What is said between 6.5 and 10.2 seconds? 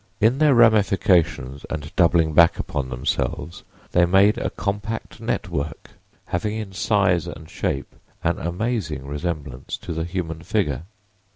in size and shape an amazing resemblance to the